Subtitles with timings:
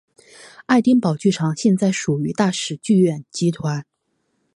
[0.65, 3.85] 爱丁堡剧场现在属于大使剧院集团。